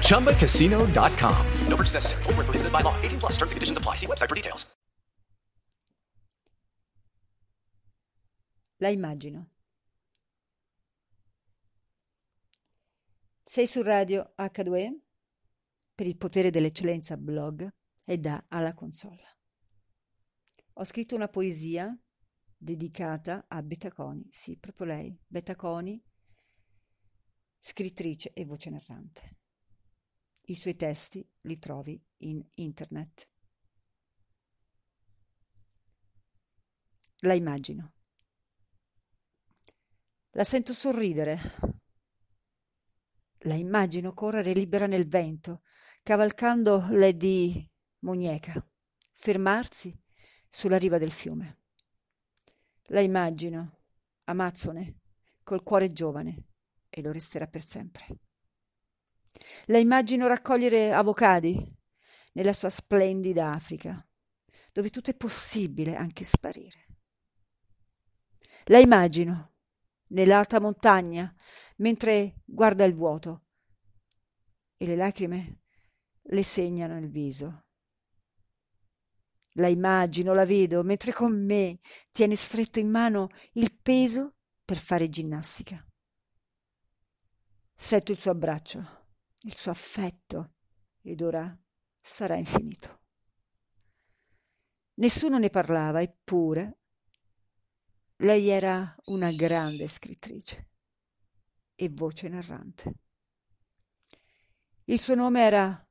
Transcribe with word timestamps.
ChumbaCasino.com. 0.00 1.46
No 1.66 1.76
purchase 1.76 1.94
necessary. 1.94 2.22
Were 2.26 2.44
prohibited 2.44 2.70
by 2.70 2.82
law. 2.82 2.94
18 3.02 3.18
plus. 3.18 3.32
Terms 3.32 3.52
and 3.52 3.56
conditions 3.56 3.78
apply. 3.78 3.96
See 3.96 4.06
website 4.06 4.28
for 4.28 4.36
details. 4.36 4.66
La 8.82 8.88
immagino. 8.88 9.50
Sei 13.44 13.66
su 13.66 13.82
radio 13.82 14.32
H2 14.36 14.98
per 15.94 16.06
il 16.06 16.16
potere 16.16 16.50
dell'eccellenza 16.50 17.16
blog 17.16 17.72
e 18.04 18.18
da 18.18 18.46
alla 18.48 18.74
console. 18.74 19.22
Ho 20.74 20.84
scritto 20.84 21.14
una 21.14 21.28
poesia 21.28 21.96
dedicata 22.56 23.44
a 23.46 23.62
Betaconi, 23.62 24.26
sì, 24.30 24.56
proprio 24.56 24.86
lei, 24.86 25.16
Betaconi, 25.26 26.02
scrittrice 27.60 28.32
e 28.32 28.44
voce 28.44 28.70
narrante. 28.70 29.41
I 30.46 30.54
suoi 30.56 30.74
testi 30.74 31.26
li 31.42 31.58
trovi 31.58 32.02
in 32.18 32.44
internet. 32.54 33.28
La 37.20 37.34
immagino. 37.34 37.92
La 40.30 40.44
sento 40.44 40.72
sorridere. 40.72 41.38
La 43.44 43.54
immagino 43.54 44.12
correre 44.14 44.52
libera 44.52 44.86
nel 44.86 45.06
vento, 45.06 45.62
cavalcando 46.02 46.86
Lady 46.90 47.70
Muñeca, 48.00 48.64
fermarsi 49.12 49.96
sulla 50.48 50.78
riva 50.78 50.98
del 50.98 51.12
fiume. 51.12 51.60
La 52.86 53.00
immagino, 53.00 53.78
amazzone, 54.24 55.00
col 55.44 55.62
cuore 55.62 55.88
giovane, 55.88 56.46
e 56.88 57.02
lo 57.02 57.12
resterà 57.12 57.46
per 57.46 57.62
sempre. 57.62 58.06
La 59.66 59.78
immagino 59.78 60.26
raccogliere 60.26 60.92
avocadi 60.92 61.60
nella 62.32 62.52
sua 62.52 62.68
splendida 62.68 63.52
Africa, 63.52 64.06
dove 64.72 64.90
tutto 64.90 65.10
è 65.10 65.16
possibile, 65.16 65.96
anche 65.96 66.24
sparire. 66.24 66.86
La 68.66 68.78
immagino 68.78 69.54
nell'alta 70.08 70.60
montagna 70.60 71.34
mentre 71.76 72.42
guarda 72.44 72.84
il 72.84 72.94
vuoto 72.94 73.46
e 74.76 74.86
le 74.86 74.96
lacrime 74.96 75.62
le 76.22 76.42
segnano 76.42 76.98
il 76.98 77.08
viso. 77.08 77.64
La 79.56 79.68
immagino, 79.68 80.32
la 80.32 80.44
vedo, 80.44 80.82
mentre 80.82 81.12
con 81.12 81.44
me 81.44 81.80
tiene 82.10 82.36
stretto 82.36 82.78
in 82.78 82.90
mano 82.90 83.28
il 83.52 83.74
peso 83.74 84.36
per 84.64 84.78
fare 84.78 85.08
ginnastica. 85.10 85.84
Sento 87.76 88.12
il 88.12 88.20
suo 88.20 88.30
abbraccio, 88.30 89.01
il 89.42 89.54
suo 89.56 89.70
affetto, 89.70 90.54
ed 91.02 91.20
ora 91.20 91.56
sarà 92.00 92.36
infinito. 92.36 93.00
Nessuno 94.94 95.38
ne 95.38 95.50
parlava, 95.50 96.00
eppure 96.00 96.78
lei 98.22 98.48
era 98.48 98.94
una 99.06 99.32
grande 99.32 99.88
scrittrice 99.88 100.70
e 101.74 101.88
voce 101.88 102.28
narrante. 102.28 102.94
Il 104.84 105.00
suo 105.00 105.14
nome 105.14 105.40
era 105.40 105.88